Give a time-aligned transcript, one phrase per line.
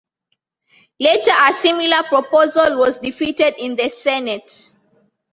[0.99, 4.71] Later a similar proposal was defeated in the Senate.